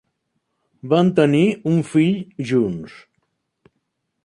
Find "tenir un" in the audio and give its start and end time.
1.19-1.77